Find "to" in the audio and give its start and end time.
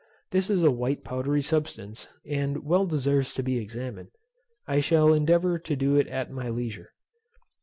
3.35-3.43, 5.59-5.75